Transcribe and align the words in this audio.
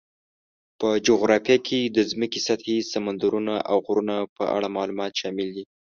په 0.79 0.89
جغرافیه 1.07 1.57
کې 1.67 1.79
د 1.85 1.97
ځمکې 2.11 2.39
سطحې، 2.47 2.77
سمندرونو، 2.93 3.55
او 3.71 3.77
غرونو 3.85 4.17
په 4.35 4.43
اړه 4.55 4.67
معلومات 4.77 5.11
شامل 5.21 5.47
دي. 5.55 5.63